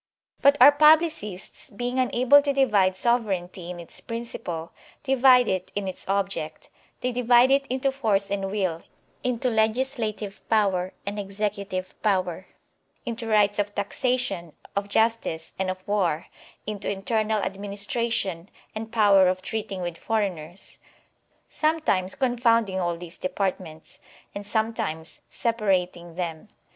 [0.41, 4.71] But our publicists, being unable to divide sovereignty in its principle,
[5.03, 8.81] divide it in its object They divide it into force and will,
[9.23, 12.47] into legislative power and executive power;
[13.05, 16.29] into rights of taxation, of justice, and of war;
[16.65, 20.79] into internal administration and power of treating with foreigners—
[21.47, 23.99] sometimes confounding all these departments,
[24.33, 26.47] and sometimes separating them.